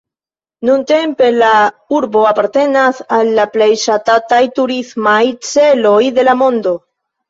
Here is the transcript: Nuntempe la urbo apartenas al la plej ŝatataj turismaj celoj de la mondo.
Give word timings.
Nuntempe 0.69 1.29
la 1.35 1.51
urbo 1.99 2.25
apartenas 2.31 3.05
al 3.19 3.31
la 3.43 3.47
plej 3.55 3.71
ŝatataj 3.85 4.43
turismaj 4.59 5.23
celoj 5.55 5.99
de 6.21 6.31
la 6.31 6.41
mondo. 6.47 6.79